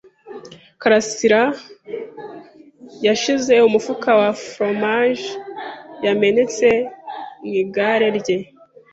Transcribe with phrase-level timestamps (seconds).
[0.81, 5.29] Karasirayashyize umufuka wa foromaje
[6.05, 6.67] yamenetse
[7.43, 8.37] mu igare rye.